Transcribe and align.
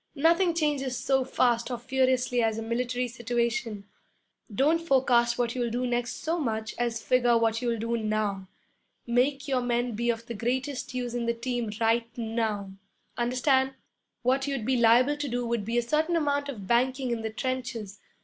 Nothing 0.15 0.55
changes 0.55 0.97
so 0.97 1.23
fast 1.23 1.69
or 1.69 1.77
furiously 1.77 2.41
as 2.41 2.57
a 2.57 2.63
military 2.63 3.07
situation. 3.07 3.85
Don't 4.51 4.81
forecast 4.81 5.37
what 5.37 5.53
you'll 5.53 5.69
do 5.69 5.85
next 5.85 6.23
so 6.23 6.39
much 6.39 6.73
as 6.79 7.03
figure 7.03 7.37
what 7.37 7.61
you'll 7.61 7.77
do 7.77 7.95
now. 7.97 8.47
Make 9.05 9.47
your 9.47 9.61
men 9.61 9.91
be 9.93 10.09
of 10.09 10.25
the 10.25 10.33
greatest 10.33 10.95
use 10.95 11.13
in 11.13 11.27
the 11.27 11.35
team 11.35 11.69
right 11.79 12.07
now 12.17 12.71
understand? 13.15 13.75
What 14.23 14.47
you'd 14.47 14.65
be 14.65 14.75
liable 14.75 15.17
to 15.17 15.27
do 15.27 15.45
would 15.45 15.63
be 15.63 15.77
a 15.77 15.83
certain 15.83 16.15
amount 16.15 16.49
of 16.49 16.65
banking 16.65 17.11
in 17.11 17.21
the 17.21 17.29
trenches. 17.29 17.99